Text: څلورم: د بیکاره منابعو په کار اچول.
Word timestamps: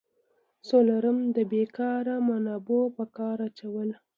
څلورم: 0.69 1.17
د 1.35 1.37
بیکاره 1.51 2.15
منابعو 2.27 2.93
په 2.97 3.03
کار 3.17 3.37
اچول. 3.47 3.89